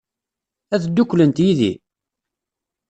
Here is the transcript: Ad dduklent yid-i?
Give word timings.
Ad 0.73 0.81
dduklent 0.85 1.43
yid-i? 1.45 1.71